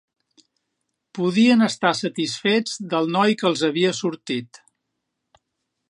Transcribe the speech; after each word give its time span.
Podien 1.19 1.61
estar 1.65 1.91
satisfets 1.99 2.75
del 2.95 3.13
noi 3.17 3.37
que 3.43 3.49
els 3.51 3.65
havia 3.69 3.93
sortit. 4.03 4.63